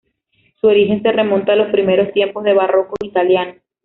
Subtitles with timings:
[0.59, 3.53] Su origen se remonta a los primeros tiempos de barroco italiano.